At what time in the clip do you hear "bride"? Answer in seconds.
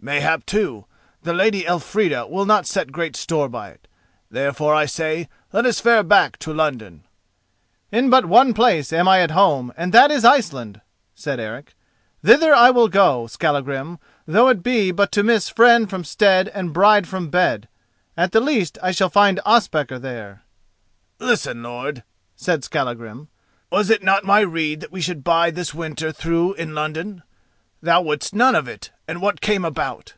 16.74-17.08